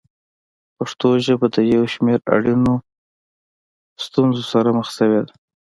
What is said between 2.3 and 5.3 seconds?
اړینو ستونزو سره مخ شوې